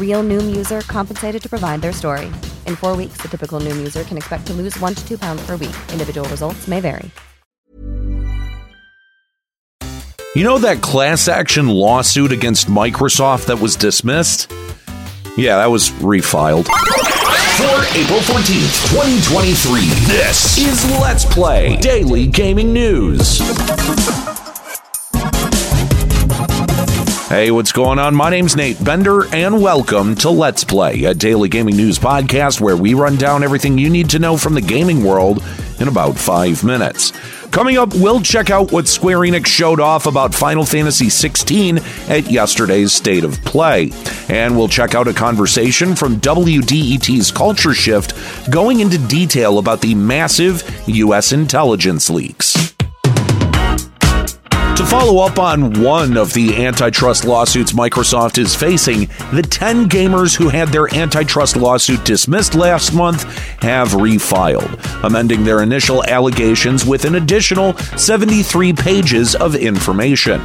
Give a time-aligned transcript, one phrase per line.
[0.00, 2.26] Real Noom user compensated to provide their story.
[2.66, 5.46] In four weeks, the typical Noom user can expect to lose one to two pounds
[5.46, 5.76] per week.
[5.92, 7.10] Individual results may vary.
[10.36, 14.52] You know that class action lawsuit against Microsoft that was dismissed?
[15.36, 16.66] Yeah, that was refiled.
[16.66, 23.40] For April 14th, 2023, this Is Let's Play Daily Gaming News.
[27.30, 28.16] Hey, what's going on?
[28.16, 32.76] My name's Nate Bender, and welcome to Let's Play, a daily gaming news podcast where
[32.76, 35.40] we run down everything you need to know from the gaming world
[35.78, 37.12] in about five minutes.
[37.52, 42.28] Coming up, we'll check out what Square Enix showed off about Final Fantasy XVI at
[42.28, 43.92] yesterday's State of Play.
[44.28, 48.12] And we'll check out a conversation from WDET's Culture Shift
[48.50, 51.30] going into detail about the massive U.S.
[51.30, 52.69] intelligence leaks.
[54.80, 60.34] To follow up on one of the antitrust lawsuits Microsoft is facing, the 10 gamers
[60.34, 63.24] who had their antitrust lawsuit dismissed last month
[63.62, 70.40] have refiled, amending their initial allegations with an additional 73 pages of information.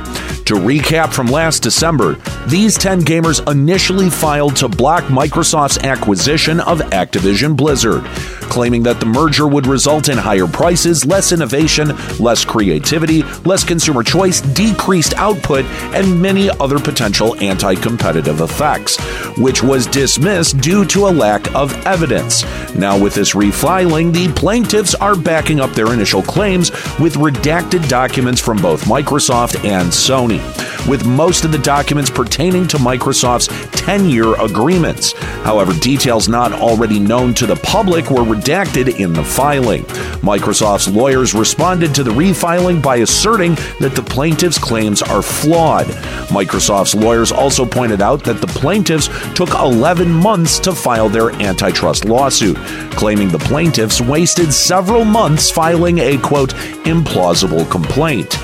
[0.46, 6.80] To recap from last December, these 10 gamers initially filed to block Microsoft's acquisition of
[6.92, 8.04] Activision Blizzard,
[8.50, 14.04] claiming that the merger would result in higher prices, less innovation, less creativity, less consumer
[14.04, 15.66] choice, decreased output,
[15.96, 18.98] and many other potential anti competitive effects,
[19.38, 22.44] which was dismissed due to a lack of evidence.
[22.76, 28.42] Now, with this refiling, the plaintiffs are backing up their initial claims with redacted documents
[28.42, 30.40] from both Microsoft and Sony,
[30.88, 33.48] with most of the documents pertaining to Microsoft's
[33.80, 35.14] 10 year agreements.
[35.44, 39.84] However, details not already known to the public were redacted in the filing.
[40.22, 45.88] Microsoft's lawyers responded to the refiling by asserting that the plaintiffs' claims are flawed.
[46.30, 52.06] Microsoft's lawyers also pointed out that the plaintiffs took 11 months to file their antitrust
[52.06, 52.56] lawsuit,
[52.92, 56.54] claiming the plaintiffs wasted several months filing a quote,
[56.86, 58.38] implausible complaint.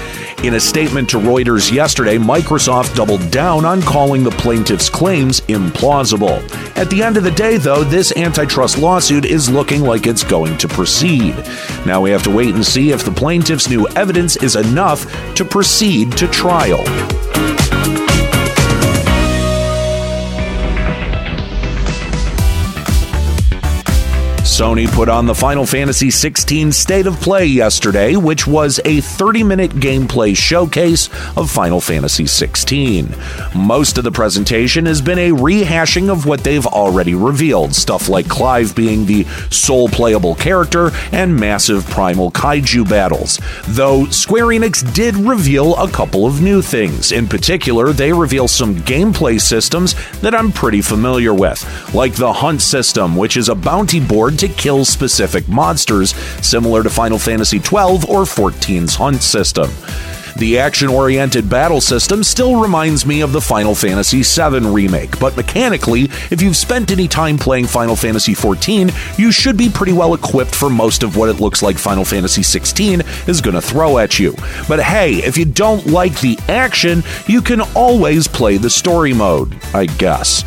[0.44, 6.42] In a statement to Reuters yesterday, Microsoft doubled down on calling the plaintiffs' claims implausible.
[6.76, 10.58] At the end of the day, though, this antitrust lawsuit is looking like it's going
[10.58, 11.36] to proceed.
[11.86, 15.46] Now we have to wait and see if the plaintiffs' new evidence is enough to
[15.46, 16.84] proceed to trial.
[24.62, 29.42] Sony put on the Final Fantasy XVI State of Play yesterday, which was a 30
[29.42, 33.56] minute gameplay showcase of Final Fantasy XVI.
[33.56, 38.30] Most of the presentation has been a rehashing of what they've already revealed, stuff like
[38.30, 43.40] Clive being the sole playable character and massive primal kaiju battles.
[43.70, 47.12] Though Square Enix did reveal a couple of new things.
[47.12, 51.66] In particular, they reveal some gameplay systems that I'm pretty familiar with,
[51.96, 56.16] like the Hunt system, which is a bounty board to kill specific monsters,
[56.46, 59.70] similar to Final Fantasy XII or XIV's hunt system.
[60.38, 65.36] The action oriented battle system still reminds me of the Final Fantasy VII remake, but
[65.36, 70.14] mechanically, if you've spent any time playing Final Fantasy XIV, you should be pretty well
[70.14, 73.98] equipped for most of what it looks like Final Fantasy XVI is going to throw
[73.98, 74.34] at you.
[74.68, 79.56] But hey, if you don't like the action, you can always play the story mode,
[79.74, 80.44] I guess.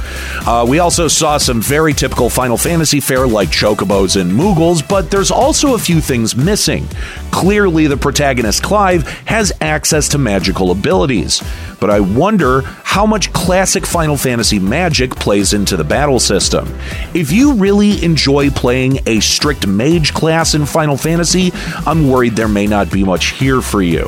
[0.46, 5.10] Uh, we also saw some very typical Final Fantasy fare like chocobos and moogles, but
[5.10, 6.86] there's also a few things missing.
[7.30, 11.42] Clearly, the protagonist Clive has access to magical abilities,
[11.80, 12.62] but I wonder
[12.94, 16.72] how much classic Final Fantasy magic plays into the battle system.
[17.12, 21.50] If you really enjoy playing a strict mage class in Final Fantasy,
[21.86, 24.04] I'm worried there may not be much here for you.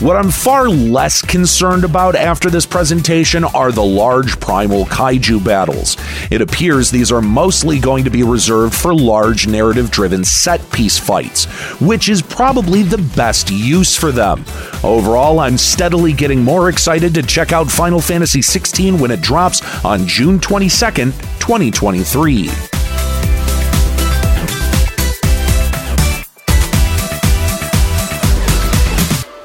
[0.00, 5.96] What I'm far less concerned about after this presentation are the large primal kaiju battles.
[6.30, 10.98] It appears these are mostly going to be reserved for large narrative driven set piece
[10.98, 11.44] fights,
[11.80, 14.44] which is probably the best use for them.
[14.82, 19.62] Overall, I'm steadily getting more excited to check out Final Fantasy XVI when it drops
[19.84, 22.75] on June 22nd, 2023.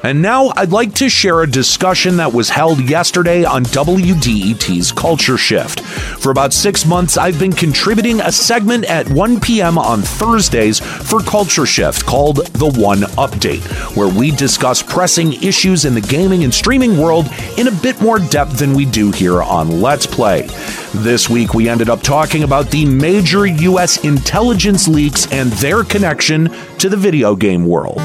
[0.04, 5.38] And now I'd like to share a discussion that was held yesterday on WDET's Culture
[5.38, 5.82] Shift.
[5.82, 9.78] For about six months, I've been contributing a segment at 1 p.m.
[9.78, 13.62] on Thursdays for Culture Shift called The One Update,
[13.96, 17.28] where we discuss pressing issues in the gaming and streaming world
[17.58, 20.48] in a bit more depth than we do here on Let's Play.
[20.96, 24.04] This week, we ended up talking about the major U.S.
[24.04, 26.50] intelligence leaks and their connection
[26.80, 28.02] to the video game world.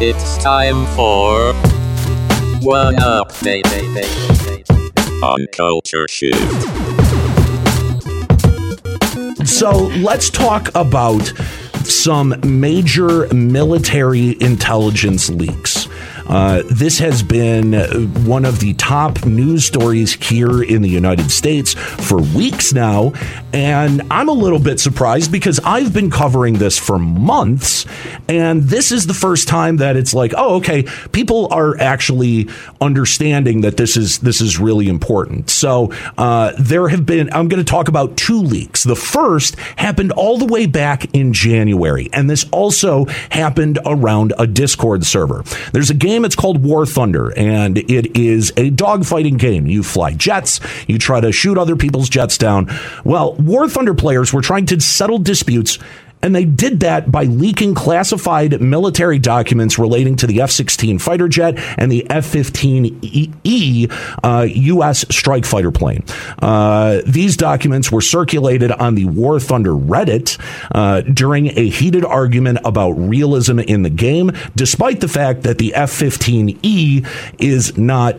[0.00, 1.52] It's time for
[2.64, 4.70] One Up Update
[5.24, 6.38] on Culture Shift.
[9.44, 11.32] So let's talk about
[11.82, 15.88] some major military intelligence leaks.
[16.28, 17.72] Uh, this has been
[18.26, 23.12] one of the top news stories here in the United States for weeks now.
[23.52, 27.86] And I'm a little bit surprised because I've been covering this for months.
[28.28, 30.82] And this is the first time that it's like, oh, okay,
[31.12, 32.48] people are actually
[32.80, 35.50] understanding that this is this is really important.
[35.50, 38.84] So uh, there have been, I'm going to talk about two leaks.
[38.84, 42.10] The first happened all the way back in January.
[42.12, 45.42] And this also happened around a Discord server.
[45.72, 46.24] There's a game game.
[46.24, 49.66] It's called War Thunder, and it is a dogfighting game.
[49.66, 52.68] You fly jets, you try to shoot other people's jets down.
[53.04, 55.78] Well, War Thunder players were trying to settle disputes
[56.22, 61.28] and they did that by leaking classified military documents relating to the F 16 fighter
[61.28, 63.92] jet and the F 15E
[64.24, 65.04] uh, U.S.
[65.10, 66.04] strike fighter plane.
[66.40, 70.38] Uh, these documents were circulated on the War Thunder Reddit
[70.74, 75.74] uh, during a heated argument about realism in the game, despite the fact that the
[75.74, 77.06] F 15E
[77.38, 78.16] is not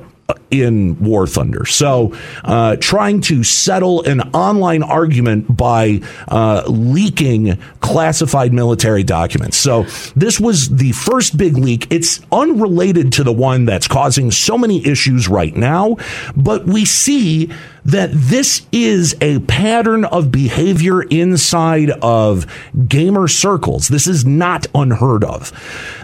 [0.52, 1.66] in War Thunder.
[1.66, 9.58] So, uh, trying to settle an online argument by uh, leaking classified military documents.
[9.58, 9.84] So,
[10.16, 11.88] this was the first big leak.
[11.92, 15.98] It's unrelated to the one that's causing so many issues right now,
[16.36, 17.52] but we see
[17.92, 22.46] that this is a pattern of behavior inside of
[22.88, 23.88] gamer circles.
[23.88, 25.52] This is not unheard of.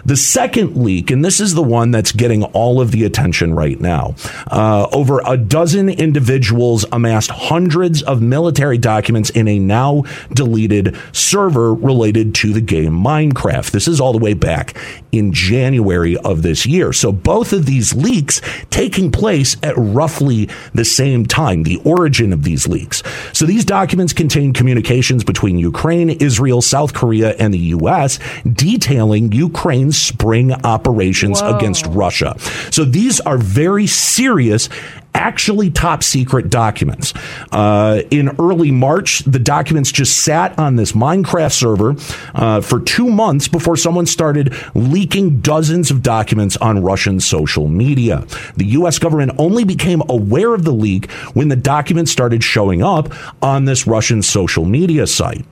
[0.04, 3.80] The second leak, and this is the one that's getting all of the attention right
[3.80, 4.14] now,
[4.48, 10.02] uh, over a dozen individuals amassed hundreds of military documents in a now
[10.32, 13.70] deleted server related to the game Minecraft.
[13.70, 14.76] This is all the way back
[15.12, 16.92] in January of this year.
[16.92, 18.40] So both of these leaks
[18.70, 21.62] taking place at roughly the same time.
[21.62, 23.02] The origin of these leaks.
[23.32, 28.18] So these documents contain communications between Ukraine, Israel, South Korea, and the U.S.
[28.44, 31.56] detailing Ukraine's spring operations Whoa.
[31.56, 32.36] against Russia.
[32.70, 34.68] So these are very serious
[35.16, 37.14] actually top secret documents.
[37.50, 41.96] Uh, in early March, the documents just sat on this Minecraft server
[42.34, 48.24] uh, for two months before someone started leaking dozens of documents on Russian social media.
[48.56, 48.98] The U.S.
[48.98, 53.86] government only became aware of the leak when the documents started showing up on this
[53.86, 55.46] Russian social media site.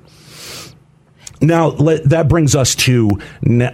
[1.40, 3.10] Now let, that brings us to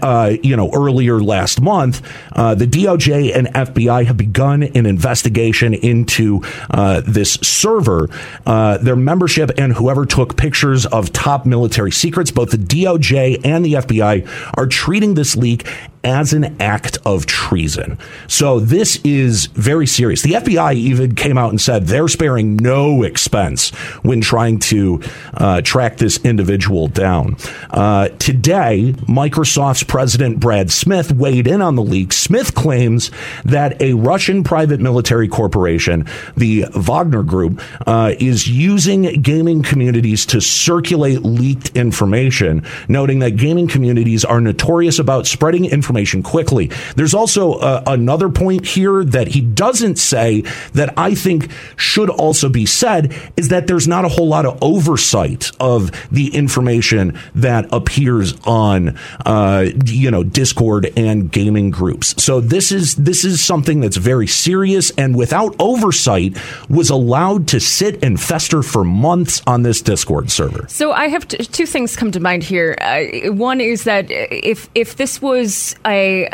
[0.03, 2.03] uh, you know earlier last month,
[2.33, 8.09] uh, the DOJ and FBI have begun an investigation into uh, this server,
[8.47, 12.31] uh, their membership, and whoever took pictures of top military secrets.
[12.31, 15.67] Both the DOJ and the FBI are treating this leak
[16.03, 17.99] as an act of treason.
[18.27, 20.23] So this is very serious.
[20.23, 23.71] The FBI even came out and said they're sparing no expense
[24.03, 25.03] when trying to
[25.35, 27.37] uh, track this individual down.
[27.71, 32.13] Uh, today, Microsoft's president Brad Smith weighed in on the leak.
[32.13, 33.11] Smith claims
[33.45, 40.41] that a Russian private military corporation, the Wagner Group, uh, is using gaming communities to
[40.41, 45.90] circulate leaked information, noting that gaming communities are notorious about spreading information
[46.23, 46.71] quickly.
[46.97, 50.43] There's also uh, another point here that he doesn't say
[50.73, 54.59] that I think should also be said is that there's not a whole lot of
[54.63, 62.23] oversight of the information that appears on, uh, you know, Discord and gaming groups.
[62.23, 66.37] So this is this is something that's very serious and without oversight
[66.69, 70.67] was allowed to sit and fester for months on this Discord server.
[70.69, 72.77] So I have t- two things come to mind here.
[72.81, 76.29] Uh, one is that if if this was a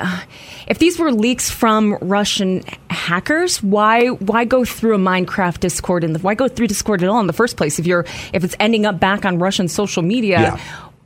[0.67, 6.21] if these were leaks from Russian hackers, why why go through a Minecraft Discord and
[6.23, 7.79] why go through Discord at all in the first place?
[7.79, 10.61] If you're if it's ending up back on Russian social media, Yeah.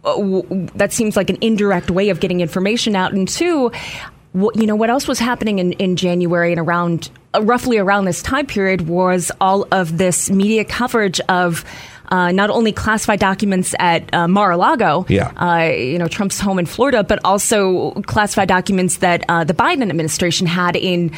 [0.04, 3.12] uh, w- that seems like an indirect way of getting information out.
[3.12, 3.70] And two,
[4.32, 8.22] what, you know what else was happening in, in January and around roughly around this
[8.22, 11.64] time period was all of this media coverage of.
[12.12, 15.30] Uh, not only classified documents at uh, Mar-a-Lago, Yeah.
[15.37, 19.88] uh, you know Trump's home in Florida, but also classified documents that uh, the Biden
[19.88, 21.12] administration had in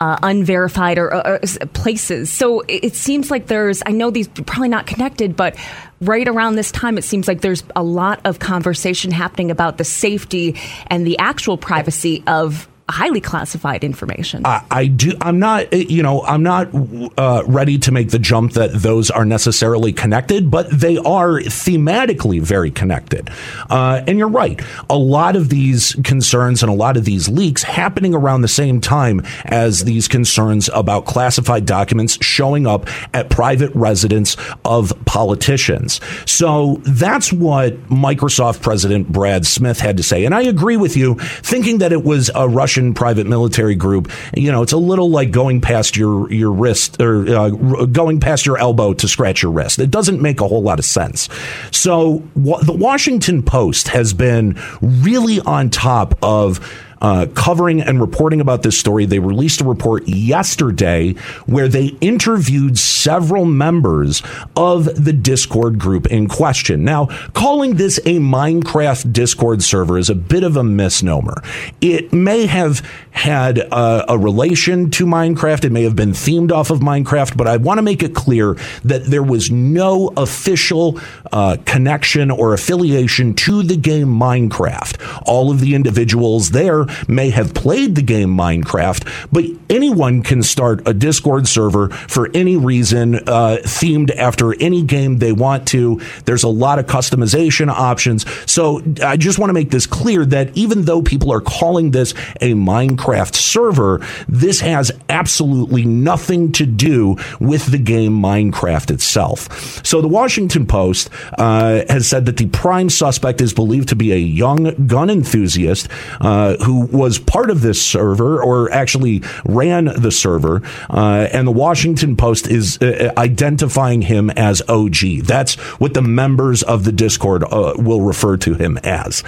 [0.00, 1.38] uh, unverified or, or,
[1.74, 2.32] places.
[2.32, 3.82] So it, it seems like there's.
[3.84, 5.54] I know these probably not connected, but
[6.00, 9.84] right around this time, it seems like there's a lot of conversation happening about the
[9.84, 10.56] safety
[10.86, 14.46] and the actual privacy of highly classified information.
[14.46, 15.12] I, I do.
[15.20, 15.72] I'm not.
[15.72, 16.68] You know, I'm not
[17.16, 22.40] uh, ready to make the jump that those are necessarily connected, but they are thematically
[22.40, 23.30] very connected.
[23.68, 24.60] Uh, and you're right.
[24.88, 28.80] A lot of these concerns and a lot of these leaks happening around the same
[28.80, 36.00] time as these concerns about classified documents showing up at private residence of politicians.
[36.26, 40.24] So that's what Microsoft President Brad Smith had to say.
[40.24, 44.10] And I agree with you, thinking that it was a Russian private military group.
[44.34, 48.46] You know, it's a little like going past your your wrist or uh, going past
[48.46, 49.78] your elbow to scratch your wrist.
[49.78, 51.28] It doesn't make a whole lot of sense.
[51.70, 56.60] So the Washington Post has been really on top of
[57.00, 59.06] uh, covering and reporting about this story.
[59.06, 61.14] They released a report yesterday
[61.46, 64.22] where they interviewed several members
[64.56, 66.84] of the Discord group in question.
[66.84, 71.42] Now, calling this a Minecraft Discord server is a bit of a misnomer.
[71.80, 76.70] It may have had a, a relation to Minecraft, it may have been themed off
[76.70, 81.00] of Minecraft, but I want to make it clear that there was no official
[81.32, 85.22] uh, connection or affiliation to the game Minecraft.
[85.26, 90.86] All of the individuals there may have played the game Minecraft, but anyone can start
[90.86, 96.00] a Discord server for any reason, uh, themed after any game they want to.
[96.24, 98.24] There's a lot of customization options.
[98.50, 102.12] So I just want to make this clear that even though people are calling this
[102.40, 109.84] a Minecraft server, this has absolutely nothing to do with the game Minecraft itself.
[109.84, 114.12] So the Washington Post uh, has said that the prime suspect is believed to be
[114.12, 115.88] a young gun enthusiast
[116.20, 120.62] uh, who was part of this server or actually ran the server.
[120.90, 125.22] Uh, and the Washington Post is uh, identifying him as OG.
[125.22, 129.22] That's what the members of the Discord uh, will refer to him as.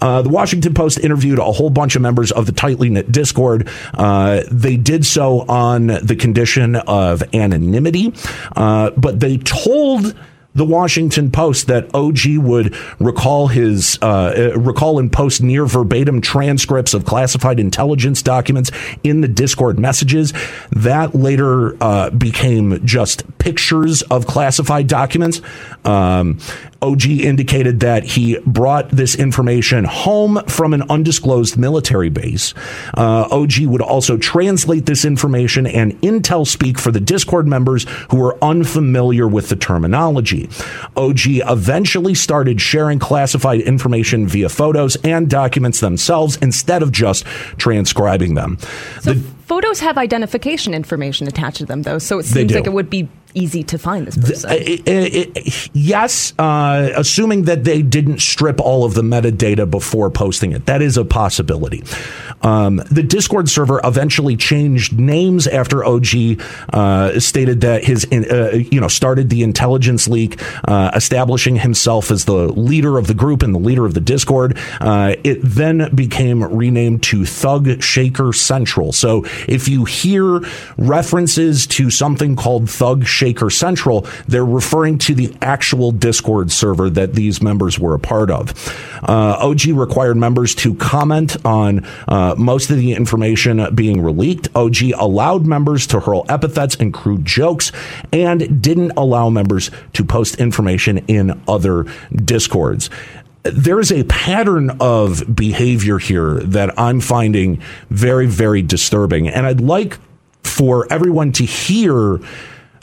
[0.00, 3.68] Uh, the Washington Post interviewed a whole bunch of members of the tightly knit Discord.
[3.94, 8.12] Uh, they did so on the condition of anonymity,
[8.56, 10.14] uh, but they told
[10.54, 16.20] the Washington Post that OG would recall his uh, uh, recall and post near verbatim
[16.20, 18.70] transcripts of classified intelligence documents
[19.02, 20.32] in the Discord messages.
[20.70, 25.40] That later uh, became just pictures of classified documents.
[25.84, 26.38] Um,
[26.82, 32.52] OG indicated that he brought this information home from an undisclosed military base.
[32.96, 38.18] Uh, OG would also translate this information and intel speak for the Discord members who
[38.18, 40.48] were unfamiliar with the terminology.
[40.96, 47.24] OG eventually started sharing classified information via photos and documents themselves instead of just
[47.56, 48.58] transcribing them.
[49.00, 51.98] So The- photos have identification information attached to them, though.
[51.98, 54.50] So it seems like it would be easy to find this person.
[54.50, 60.10] The, it, it, yes, uh, assuming that they didn't strip all of the metadata before
[60.10, 60.66] posting it.
[60.66, 61.82] That is a possibility.
[62.42, 66.40] Um, the Discord server eventually changed names after OG
[66.72, 72.24] uh, stated that his, uh, you know, started the intelligence leak, uh, establishing himself as
[72.24, 74.58] the leader of the group and the leader of the Discord.
[74.80, 78.92] Uh, it then became renamed to Thug Shaker Central.
[78.92, 80.40] So if you hear
[80.76, 87.14] references to something called Thug Shaker Central, they're referring to the actual Discord server that
[87.14, 88.52] these members were a part of.
[89.02, 94.48] Uh, OG required members to comment on uh, most of the information being leaked.
[94.56, 97.70] OG allowed members to hurl epithets and crude jokes
[98.12, 101.86] and didn't allow members to post information in other
[102.24, 102.90] discords
[103.44, 107.60] there is a pattern of behavior here that I'm finding
[107.90, 109.28] very, very disturbing.
[109.28, 109.98] And I'd like
[110.44, 112.20] for everyone to hear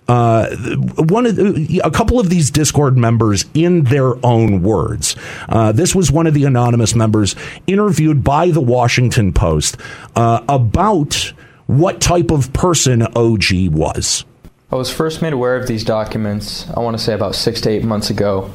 [0.10, 0.50] uh,
[0.98, 5.16] one of the, a couple of these Discord members in their own words.
[5.48, 7.36] Uh, this was one of the anonymous members
[7.68, 9.78] interviewed by the Washington Post
[10.16, 11.32] uh, about
[11.68, 14.26] what type of person OG was.
[14.72, 17.70] I was first made aware of these documents, I want to say about six to
[17.70, 18.52] eight months ago.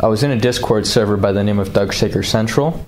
[0.00, 2.84] I was in a Discord server by the name of Thug Shaker Central.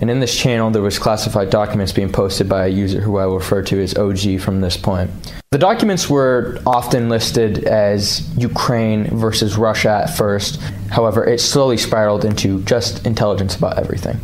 [0.00, 3.26] And in this channel, there was classified documents being posted by a user who I
[3.26, 5.10] will refer to as OG from this point.
[5.50, 10.60] The documents were often listed as Ukraine versus Russia at first.
[10.90, 14.18] However, it slowly spiraled into just intelligence about everything.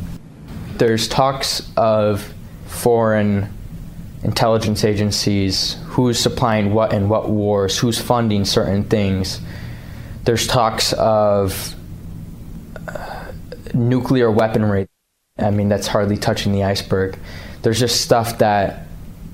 [0.77, 2.33] There's talks of
[2.67, 3.53] foreign
[4.23, 9.41] intelligence agencies, who's supplying what in what wars, who's funding certain things.
[10.25, 11.75] There's talks of
[12.89, 13.25] uh,
[13.75, 14.89] nuclear weaponry.
[15.39, 17.19] I mean, that's hardly touching the iceberg.
[17.63, 18.87] There's just stuff that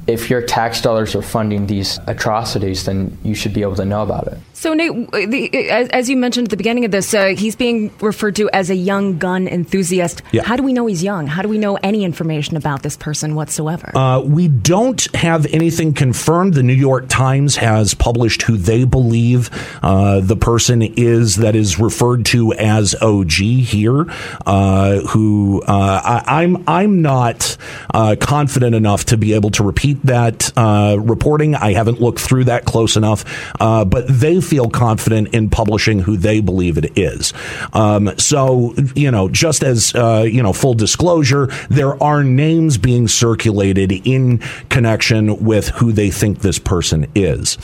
[0.06, 4.02] if your tax dollars are funding these atrocities, then you should be able to know
[4.02, 4.38] about it.
[4.62, 8.36] So, Nate, the, as, you mentioned at the beginning of this, uh, he's being referred
[8.36, 10.22] to as a young gun enthusiast.
[10.30, 10.44] Yeah.
[10.44, 11.26] How do we know he's young?
[11.26, 13.90] How do we know any information about this person whatsoever?
[13.92, 16.54] Uh, we don't have anything confirmed.
[16.54, 19.50] The New York Times has published who they believe
[19.82, 24.06] uh, the person is that is referred to as OG here.
[24.46, 27.56] Uh, who uh, I, am I'm, I'm not
[27.92, 31.56] uh, confident enough to be able to repeat that reporting.
[31.56, 33.24] I haven't looked through that close enough,
[33.58, 37.32] but they feel confident in publishing who they believe it is.
[37.72, 43.08] Um, so, you know, just as, uh, you know, full disclosure, there are names being
[43.08, 47.56] circulated in connection with who they think this person is.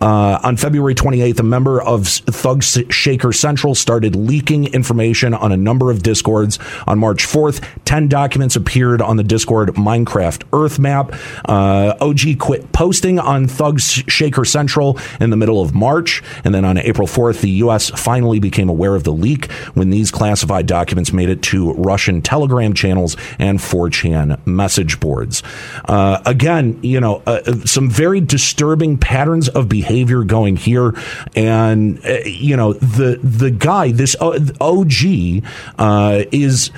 [0.00, 5.56] Uh, on February 28th, a member of Thug Shaker Central started leaking information on a
[5.56, 6.58] number of discords.
[6.88, 11.14] On March 4th, 10 documents appeared on the Discord Minecraft Earth map.
[11.44, 16.20] Uh, OG quit posting on Thug Shaker Central in the middle of March.
[16.44, 17.90] And then on April 4th, the U.S.
[17.90, 22.74] finally became aware of the leak when these classified documents made it to Russian Telegram
[22.74, 25.42] channels and 4chan message boards.
[25.86, 30.94] Uh, again, you know, uh, some very disturbing patterns of behavior going here.
[31.34, 35.44] And, uh, you know, the, the guy, this OG,
[35.78, 36.70] uh, is,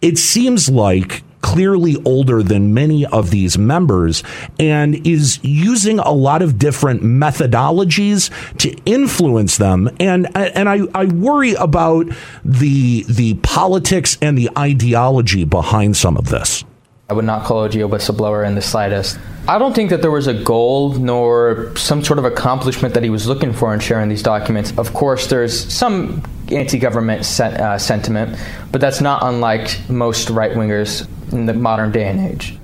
[0.00, 4.22] it seems like clearly older than many of these members
[4.58, 9.90] and is using a lot of different methodologies to influence them.
[10.00, 12.06] And and I, I worry about
[12.44, 16.64] the the politics and the ideology behind some of this.
[17.10, 19.18] I would not call OG a whistleblower in the slightest.
[19.46, 23.10] I don't think that there was a goal nor some sort of accomplishment that he
[23.10, 24.72] was looking for in sharing these documents.
[24.78, 28.38] Of course, there's some anti government se- uh, sentiment,
[28.70, 32.58] but that's not unlike most right wingers in the modern day and age.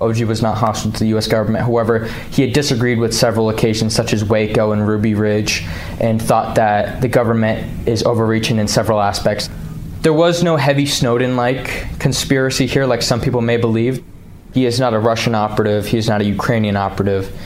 [0.00, 1.26] OG was not hostile to the U.S.
[1.26, 1.64] government.
[1.64, 5.66] However, he had disagreed with several occasions, such as Waco and Ruby Ridge,
[6.00, 9.50] and thought that the government is overreaching in several aspects.
[10.02, 14.04] There was no heavy Snowden like conspiracy here, like some people may believe.
[14.54, 17.36] He is not a Russian operative, he is not a Ukrainian operative.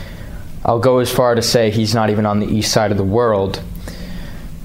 [0.64, 3.04] I'll go as far to say he's not even on the east side of the
[3.04, 3.62] world.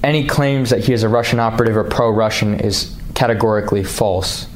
[0.04, 4.46] Any claims that he is a Russian operative or pro Russian is categorically false.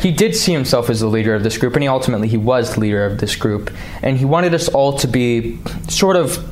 [0.00, 2.74] He did see himself as the leader of this group, and he ultimately he was
[2.74, 3.70] the leader of this group,
[4.02, 5.58] and he wanted us all to be
[5.88, 6.44] sort of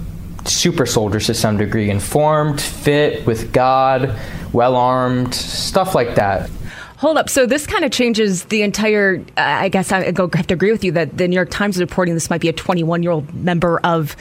[0.44, 4.18] super soldiers to some degree, informed, fit with God,
[4.52, 6.50] well armed, stuff like that.
[6.98, 7.28] Hold up.
[7.28, 9.22] So this kind of changes the entire.
[9.36, 11.76] Uh, I guess I go have to agree with you that the New York Times
[11.76, 14.16] is reporting this might be a 21 year old member of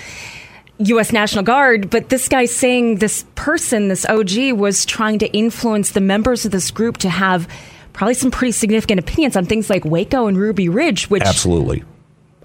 [0.79, 1.11] U.S.
[1.11, 6.01] National Guard, but this guy's saying this person, this OG, was trying to influence the
[6.01, 7.47] members of this group to have
[7.97, 11.83] probably some pretty significant opinions on things like Waco and Ruby Ridge, which absolutely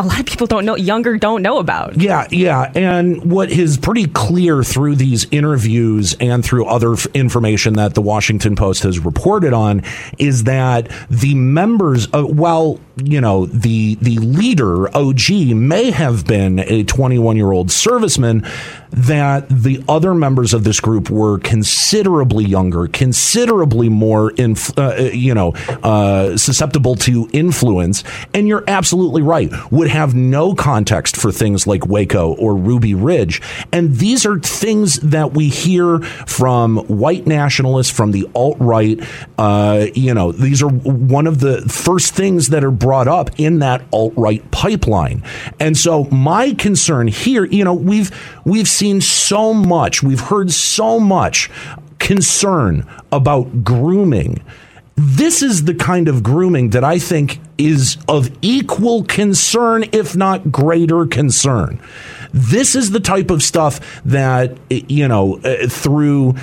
[0.03, 2.01] a lot of people don't know, younger don't know about.
[2.01, 2.73] Yeah, yeah.
[2.75, 8.03] And what is pretty clear through these interviews and through other f- information that the
[8.03, 9.83] Washington Post has reported on
[10.19, 16.83] is that the members, while you know the the leader OG may have been a
[16.85, 18.45] 21 year old serviceman,
[18.91, 25.33] that the other members of this group were considerably younger, considerably more, inf- uh, you
[25.33, 28.05] know, uh, susceptible to influence.
[28.35, 29.51] And you're absolutely right.
[29.71, 33.43] Would have no context for things like Waco or Ruby Ridge.
[33.73, 38.99] And these are things that we hear from white nationalists, from the alt right.
[39.37, 43.59] Uh, you know, these are one of the first things that are brought up in
[43.59, 45.23] that alt right pipeline.
[45.61, 48.11] And so my concern here, you know, we've
[48.47, 51.51] we've seen so much, we've heard so much
[51.99, 54.43] concern about grooming.
[54.97, 60.53] This is the kind of grooming that I think is of equal concern, if not
[60.53, 61.81] greater concern.
[62.33, 66.35] This is the type of stuff that, you know, uh, through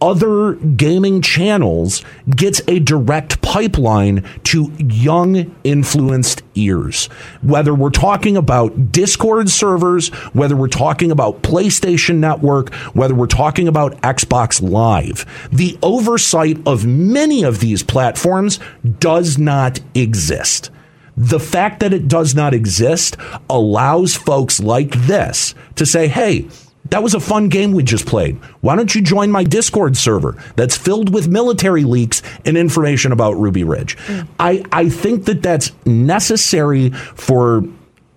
[0.00, 7.06] other gaming channels gets a direct pipeline to young influenced ears.
[7.42, 13.68] Whether we're talking about Discord servers, whether we're talking about PlayStation Network, whether we're talking
[13.68, 18.58] about Xbox Live, the oversight of many of these platforms
[18.98, 20.70] does not exist.
[21.16, 23.16] The fact that it does not exist
[23.50, 26.48] allows folks like this to say, hey,
[26.90, 28.36] that was a fun game we just played.
[28.60, 33.32] Why don't you join my Discord server that's filled with military leaks and information about
[33.38, 33.96] Ruby Ridge?
[33.96, 34.28] Mm.
[34.38, 37.64] I, I think that that's necessary for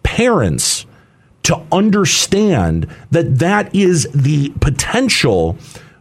[0.02, 0.86] parents
[1.44, 5.58] to understand that that is the potential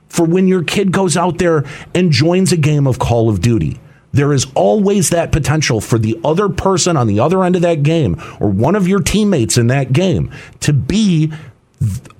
[0.08, 3.80] for when your kid goes out there and joins a game of Call of Duty.
[4.12, 7.82] There is always that potential for the other person on the other end of that
[7.82, 10.30] game or one of your teammates in that game
[10.60, 11.32] to be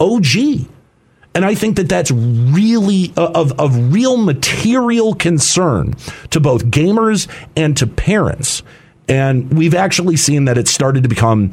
[0.00, 0.68] OG.
[1.34, 5.94] And I think that that's really of, of real material concern
[6.30, 8.62] to both gamers and to parents.
[9.08, 11.52] And we've actually seen that it's started to become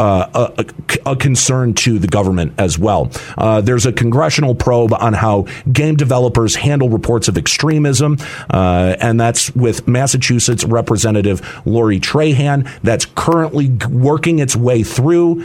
[0.00, 3.10] uh, a, a, concern to the government as well.
[3.36, 8.16] Uh, there's a congressional probe on how game developers handle reports of extremism,
[8.50, 12.70] uh, and that's with Massachusetts Representative Lori Trahan.
[12.82, 15.44] That's currently working its way through.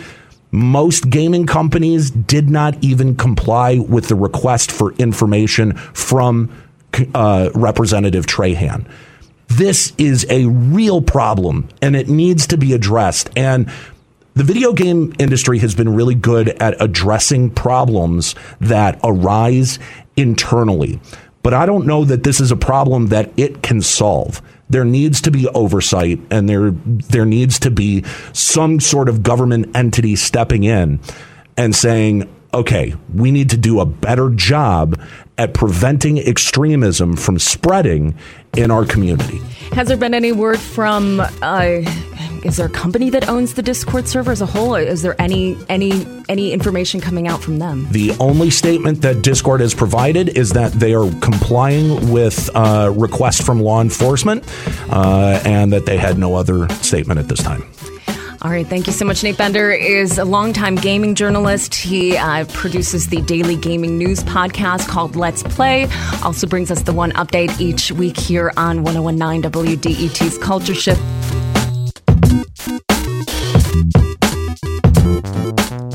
[0.54, 6.52] Most gaming companies did not even comply with the request for information from
[7.16, 8.88] uh, Representative Trahan.
[9.48, 13.32] This is a real problem and it needs to be addressed.
[13.36, 13.68] And
[14.36, 19.80] the video game industry has been really good at addressing problems that arise
[20.16, 21.00] internally.
[21.42, 24.40] But I don't know that this is a problem that it can solve
[24.74, 29.76] there needs to be oversight and there there needs to be some sort of government
[29.76, 31.00] entity stepping in
[31.56, 35.00] and saying okay, we need to do a better job
[35.40, 38.16] at preventing extremism from spreading
[38.56, 39.40] in our community.
[39.72, 41.20] Has there been any word from?
[41.42, 41.82] Uh,
[42.44, 44.76] is there a company that owns the Discord server as a whole?
[44.76, 47.88] Is there any any any information coming out from them?
[47.92, 53.42] The only statement that Discord has provided is that they are complying with uh, requests
[53.42, 54.44] from law enforcement,
[54.90, 57.64] uh, and that they had no other statement at this time.
[58.44, 59.24] All right, thank you so much.
[59.24, 61.74] Nate Bender is a longtime gaming journalist.
[61.74, 65.88] He uh, produces the daily gaming news podcast called Let's Play.
[66.24, 71.02] Also brings us the one update each week here on 1019 WDET's Culture Shift.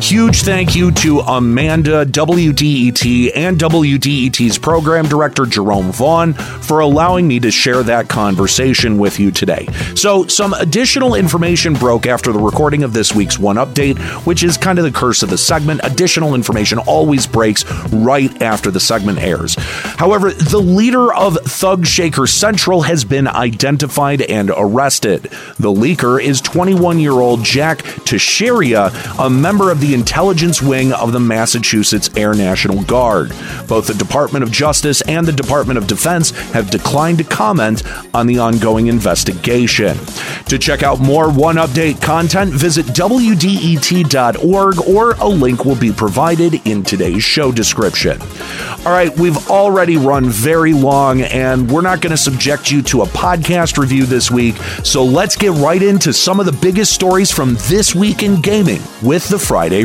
[0.09, 7.39] Huge thank you to Amanda, WDET, and WDET's program director, Jerome Vaughn, for allowing me
[7.41, 9.69] to share that conversation with you today.
[9.95, 14.79] So, some additional information broke after the recording of this week's 1UpDate, which is kind
[14.79, 15.83] of the curse of the segment.
[15.85, 19.57] Additional information always breaks right after the segment airs.
[19.59, 25.25] However, the leader of Thug Shaker Central has been identified and arrested.
[25.59, 31.13] The leaker is 21 year old Jack Teixeira, a member of the intelligence wing of
[31.13, 33.31] the Massachusetts Air National Guard.
[33.67, 37.83] Both the Department of Justice and the Department of Defense have declined to comment
[38.15, 39.99] on the ongoing investigation.
[40.47, 46.85] To check out more 1UpDate content, visit WDET.org or a link will be provided in
[46.85, 48.21] today's show description.
[48.87, 53.03] All right, we've already run very long and we're not going to subject you to
[53.03, 57.33] a podcast review this week, so let's get right into some of the biggest stories
[57.33, 59.85] from this week in gaming with the Friday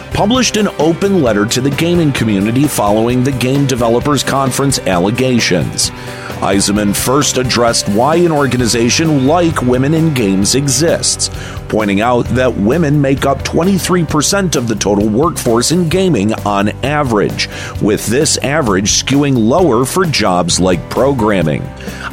[0.13, 5.89] published an open letter to the gaming community following the Game Developers Conference allegations.
[6.41, 11.29] Isaaman first addressed why an organization like Women in Games exists,
[11.69, 17.47] pointing out that women make up 23% of the total workforce in gaming on average,
[17.79, 21.61] with this average skewing lower for jobs like programming.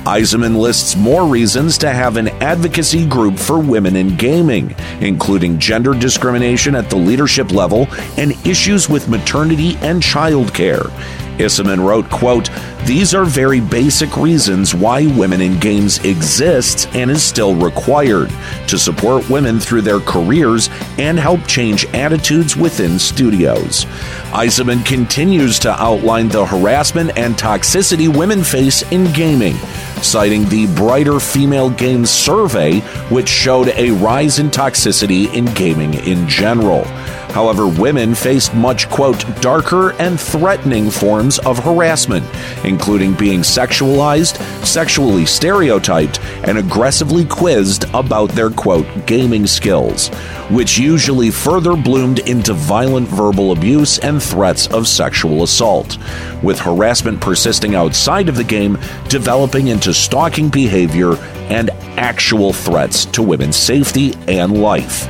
[0.06, 5.94] Isaaman lists more reasons to have an advocacy group for women in gaming, including gender
[5.94, 7.88] discrimination at the leadership level
[8.18, 10.92] and issues with maternity and childcare.
[11.40, 12.50] Isaaman wrote, quote,
[12.84, 18.30] These are very basic reasons why women in games exists and is still required
[18.66, 23.86] to support women through their careers and help change attitudes within studios.
[24.32, 29.54] Isaaman continues to outline the harassment and toxicity women face in gaming,
[30.02, 36.28] citing the Bryter Female Games Survey, which showed a rise in toxicity in gaming in
[36.28, 36.84] general.
[37.30, 42.26] However, women faced much, quote, darker and threatening forms of harassment,
[42.64, 50.08] including being sexualized, sexually stereotyped, and aggressively quizzed about their, quote, gaming skills,
[50.50, 55.98] which usually further bloomed into violent verbal abuse and threats of sexual assault,
[56.42, 61.14] with harassment persisting outside of the game, developing into stalking behavior
[61.50, 65.08] and actual threats to women's safety and life.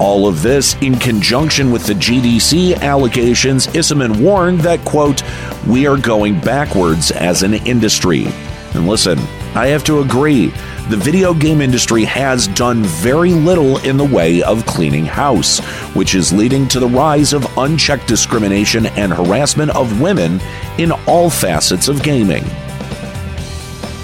[0.00, 5.22] All of this in conjunction with the GDC allegations, Isaaman warned that, quote,
[5.68, 8.24] we are going backwards as an industry.
[8.72, 9.18] And listen,
[9.54, 10.54] I have to agree.
[10.88, 15.58] The video game industry has done very little in the way of cleaning house,
[15.94, 20.40] which is leading to the rise of unchecked discrimination and harassment of women
[20.78, 22.44] in all facets of gaming.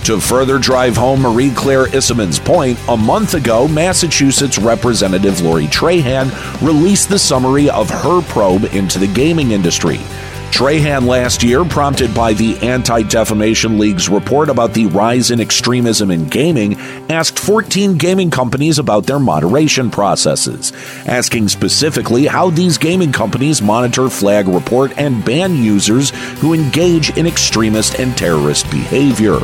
[0.06, 6.30] To further drive home Marie Claire Isaaman's point, a month ago, Massachusetts Representative Lori Trahan
[6.64, 9.98] released the summary of her probe into the gaming industry.
[10.52, 16.12] Trahan last year, prompted by the Anti Defamation League's report about the rise in extremism
[16.12, 16.76] in gaming,
[17.10, 20.72] asked 14 gaming companies about their moderation processes,
[21.06, 27.26] asking specifically how these gaming companies monitor, flag, report, and ban users who engage in
[27.26, 29.40] extremist and terrorist behavior.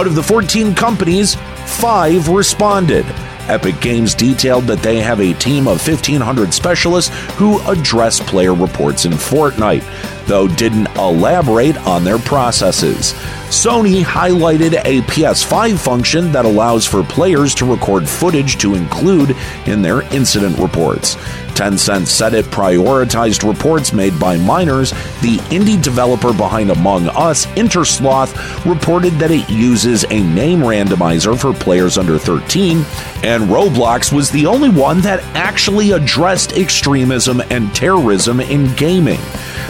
[0.00, 1.34] Out of the 14 companies,
[1.66, 3.04] five responded.
[3.50, 9.04] Epic Games detailed that they have a team of 1,500 specialists who address player reports
[9.04, 9.84] in Fortnite,
[10.26, 13.12] though didn't elaborate on their processes.
[13.50, 19.36] Sony highlighted a PS5 function that allows for players to record footage to include
[19.66, 21.16] in their incident reports.
[21.60, 24.92] Tencent said it prioritized reports made by minors.
[25.20, 31.52] The indie developer behind Among Us, Innersloth, reported that it uses a name randomizer for
[31.52, 32.78] players under 13,
[33.22, 39.20] and Roblox was the only one that actually addressed extremism and terrorism in gaming.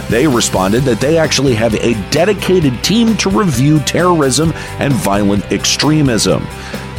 [0.08, 6.46] They responded that they actually have a dedicated team to review terrorism and violent extremism.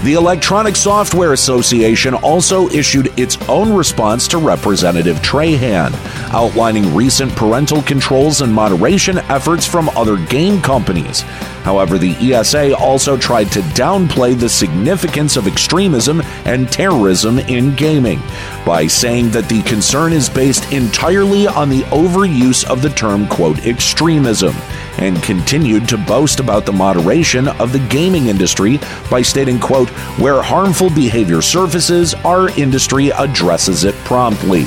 [0.03, 5.93] The Electronic Software Association also issued its own response to Representative Trahan,
[6.33, 11.23] outlining recent parental controls and moderation efforts from other game companies.
[11.63, 18.21] However, the ESA also tried to downplay the significance of extremism and terrorism in gaming
[18.65, 23.65] by saying that the concern is based entirely on the overuse of the term, quote,
[23.65, 24.55] extremism,
[24.97, 30.41] and continued to boast about the moderation of the gaming industry by stating, quote, where
[30.41, 34.65] harmful behavior surfaces, our industry addresses it promptly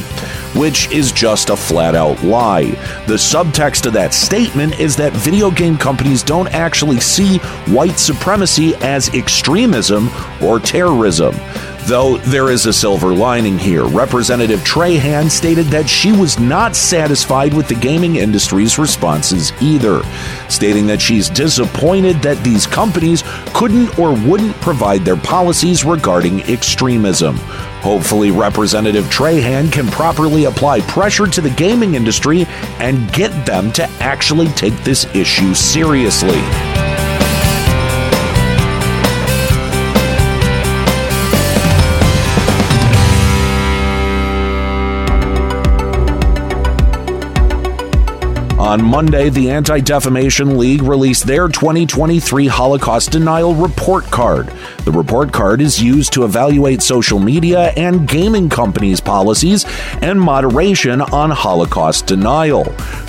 [0.54, 2.70] which is just a flat out lie.
[3.06, 7.38] The subtext of that statement is that video game companies don't actually see
[7.68, 10.08] white supremacy as extremism
[10.42, 11.34] or terrorism.
[11.86, 17.52] Though there is a silver lining here, Representative Trahan stated that she was not satisfied
[17.52, 20.02] with the gaming industry's responses either,
[20.48, 27.36] stating that she's disappointed that these companies couldn't or wouldn't provide their policies regarding extremism.
[27.82, 32.46] Hopefully, Representative Trahan can properly apply pressure to the gaming industry
[32.78, 36.83] and get them to actually take this issue seriously.
[48.74, 54.48] On Monday, the Anti Defamation League released their 2023 Holocaust Denial Report Card.
[54.84, 59.64] The report card is used to evaluate social media and gaming companies' policies
[60.02, 62.64] and moderation on Holocaust denial,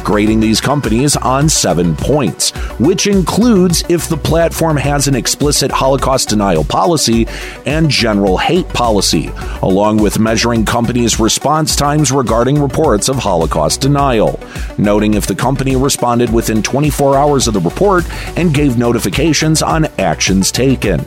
[0.06, 6.30] grading these companies on seven points, which includes if the platform has an explicit Holocaust
[6.30, 7.28] denial policy
[7.66, 9.32] and general hate policy,
[9.64, 14.40] along with measuring companies' response times regarding reports of Holocaust denial,
[14.78, 18.06] noting if the company responded within 24 hours of the report
[18.38, 21.00] and gave notifications on actions taken.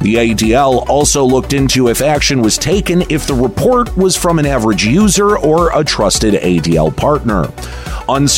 [0.00, 4.46] The ADL also looked into if action was taken if the report was from an
[4.46, 7.48] average user or a trusted ADL partner.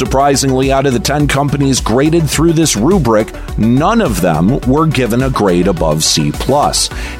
[0.03, 5.23] Unsurprisingly, out of the 10 companies graded through this rubric, none of them were given
[5.23, 6.33] a grade above C,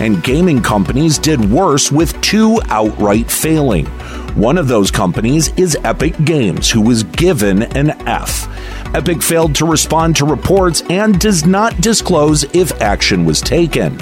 [0.01, 3.87] and gaming companies did worse with two outright failing.
[4.35, 8.49] One of those companies is Epic Games, who was given an F.
[8.97, 14.01] Epic failed to respond to reports and does not disclose if action was taken.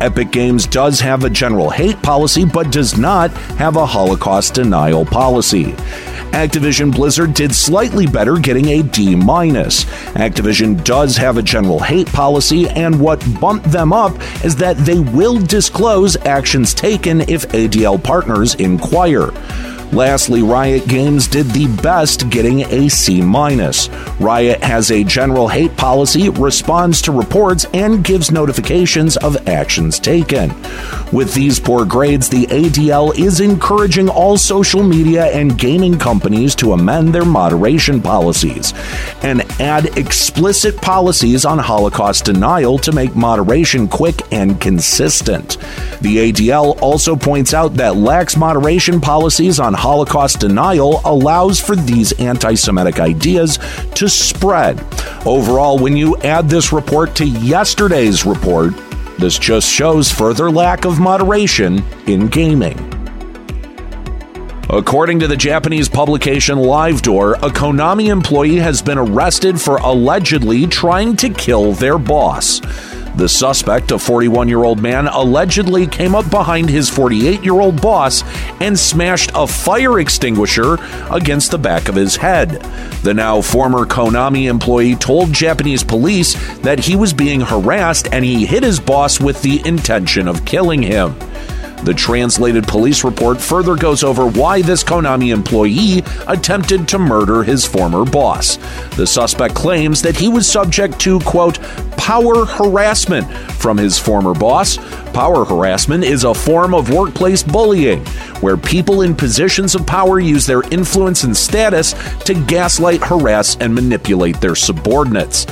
[0.00, 5.04] Epic Games does have a general hate policy but does not have a Holocaust denial
[5.04, 5.76] policy.
[6.32, 9.84] Activision Blizzard did slightly better, getting a D minus.
[10.14, 14.98] Activision does have a general hate policy, and what bumped them up is that they
[14.98, 19.30] will disclose actions taken if ADL partners inquire.
[19.92, 23.90] Lastly, Riot Games did the best, getting a C minus.
[24.18, 30.48] Riot has a general hate policy, responds to reports, and gives notifications of actions taken.
[31.12, 36.72] With these poor grades, the ADL is encouraging all social media and gaming companies to
[36.72, 38.72] amend their moderation policies
[39.22, 45.58] and add explicit policies on Holocaust denial to make moderation quick and consistent.
[46.00, 52.12] The ADL also points out that lax moderation policies on Holocaust denial allows for these
[52.20, 53.58] anti Semitic ideas
[53.96, 54.78] to spread.
[55.26, 58.74] Overall, when you add this report to yesterday's report,
[59.18, 62.78] this just shows further lack of moderation in gaming.
[64.70, 71.16] According to the Japanese publication Livedoor, a Konami employee has been arrested for allegedly trying
[71.16, 72.60] to kill their boss.
[73.14, 77.80] The suspect, a 41 year old man, allegedly came up behind his 48 year old
[77.80, 78.24] boss
[78.60, 80.78] and smashed a fire extinguisher
[81.10, 82.62] against the back of his head.
[83.02, 88.46] The now former Konami employee told Japanese police that he was being harassed and he
[88.46, 91.14] hit his boss with the intention of killing him.
[91.82, 97.66] The translated police report further goes over why this Konami employee attempted to murder his
[97.66, 98.56] former boss.
[98.94, 101.58] The suspect claims that he was subject to, quote,
[102.02, 103.30] power harassment
[103.62, 104.76] from his former boss.
[105.12, 108.04] Power harassment is a form of workplace bullying
[108.42, 111.94] where people in positions of power use their influence and status
[112.24, 115.46] to gaslight, harass, and manipulate their subordinates.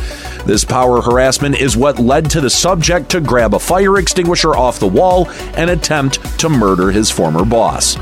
[0.44, 4.81] This power harassment is what led to the subject to grab a fire extinguisher off
[4.81, 7.96] the wall and attempt to murder his former boss.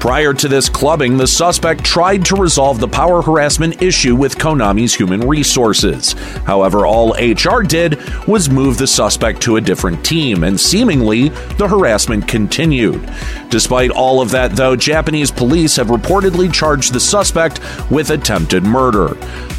[0.00, 4.94] Prior to this clubbing, the suspect tried to resolve the power harassment issue with Konami's
[4.94, 6.12] human resources.
[6.44, 11.68] However, all HR did was move the suspect to a different team, and seemingly the
[11.68, 13.08] harassment continued.
[13.50, 19.14] Despite all of that, though, Japanese police have reportedly charged the suspect with attempted murder.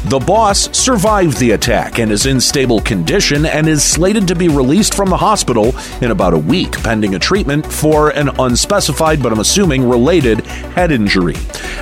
[0.06, 4.48] The boss survived the attack and is in stable condition and is slated to be
[4.48, 9.32] released from the hospital in about a week, pending a treatment for an unspecified but
[9.32, 11.34] I'm assuming related head injury.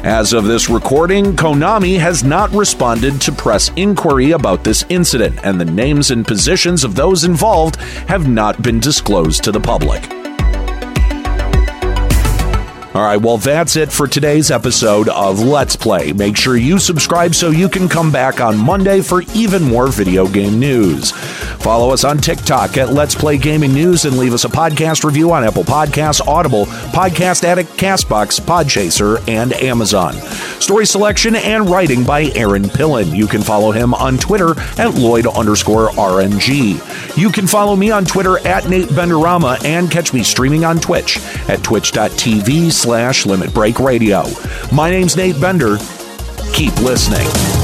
[0.03, 5.61] As of this recording, Konami has not responded to press inquiry about this incident, and
[5.61, 7.77] the names and positions of those involved
[8.09, 10.24] have not been disclosed to the public.
[12.95, 16.13] All right, well, that's it for today's episode of Let's Play.
[16.13, 20.29] Make sure you subscribe so you can come back on Monday for even more video
[20.29, 21.11] game news.
[21.11, 25.33] Follow us on TikTok at Let's Play Gaming News and leave us a podcast review
[25.33, 30.15] on Apple Podcasts, Audible, Podcast Addict, Castbox, Podchaser, and Amazon.
[30.61, 33.17] Story selection and writing by Aaron Pillen.
[33.17, 37.17] You can follow him on Twitter at Lloyd underscore RNG.
[37.19, 41.19] You can follow me on Twitter at Nate Benderama and catch me streaming on Twitch
[41.49, 44.25] at twitch.tv slash Limit Break Radio.
[44.71, 45.79] My name's Nate Bender.
[46.53, 47.64] Keep listening.